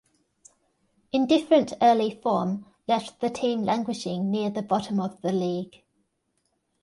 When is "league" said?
5.31-5.83